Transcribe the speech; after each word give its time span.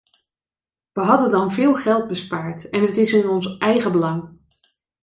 Wij 0.91 1.05
hadden 1.05 1.31
dan 1.31 1.51
veel 1.51 1.75
geld 1.75 2.07
bespaard, 2.07 2.69
en 2.69 2.81
het 2.81 2.97
is 2.97 3.13
in 3.13 3.27
ons 3.27 3.57
eigen 3.57 3.91
belang. 3.91 4.39